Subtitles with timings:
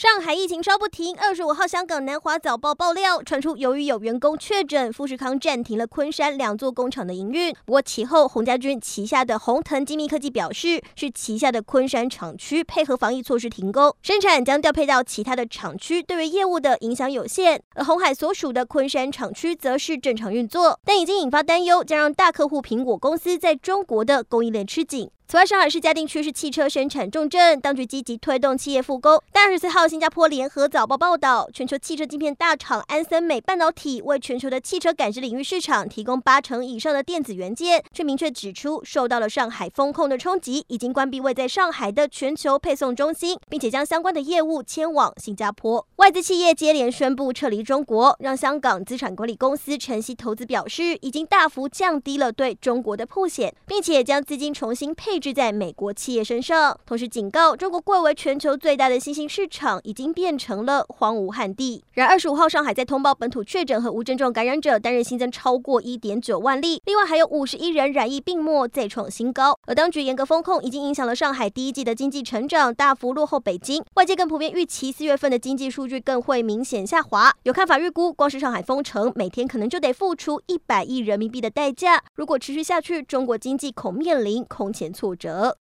[0.00, 7.54] 上海疫情烧不停，二十五号香港南华早报爆料，传出由于有员工确诊，富士康暂停了昆山两座工厂的营运。
[7.66, 17.62] 不过其后，洪家军旗下的鸿腾精密科技表示，是旗下的昆山厂区配合防疫措施停工，生产将调配到其他的厂区，对于业务的影响有限。
[17.74, 25.10] 而鸿海所属的昆山厂区则是正常运作，但已经引发担忧，将让大客户苹果公司在中国的供应链吃紧。
[25.30, 29.22] 此外，上海市嘉定区是汽车生产重镇，当局积极推动企业复工。
[29.30, 45.86] 但二十四号，新加坡联合早报报道，全球汽车晶片大厂安森美半导体为全球的汽车感知领域市场提供八成以上的电子元件，却明确指出，受到了上海风控的冲击，已经关闭位在上海的全球配送中心，并且将相关的业务迁往新加坡。
[45.98, 55.19] 外资企业接连宣布撤离中国，让香港资产管理公司晨曦投资表示，已经大幅降低了对中国的曝险，并且将资金重新配。
[55.20, 61.84] 置在美国企业身上，同时警告中国贵为全球最大的新兴市场，已经变成了荒芜旱地。
[61.92, 69.58] 然，二十五号上海在通报本土确诊和无症状感染者，单日新增超过一点九万例，另外还有五十一人染疫病末，再创新高。
[69.66, 73.84] 而当局严格封控，已经影响了上海第一季的经济成长，大幅落后北京。
[73.94, 77.32] 外界更普遍预期四月份的经济数据更会明显下滑。
[77.42, 82.02] 有看法预估，光是上海封城，每天可能就得付出一百亿人民币的代价。
[82.14, 85.56] 如果持续下去，中国经济恐面临空前挫挫折。